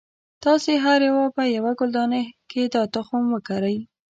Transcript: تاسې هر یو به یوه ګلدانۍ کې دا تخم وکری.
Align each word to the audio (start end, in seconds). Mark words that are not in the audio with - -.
تاسې 0.43 0.71
هر 0.83 0.99
یو 1.09 1.17
به 1.35 1.43
یوه 1.57 1.71
ګلدانۍ 1.79 2.25
کې 2.49 2.61
دا 2.73 2.83
تخم 2.95 3.23
وکری. 3.33 3.77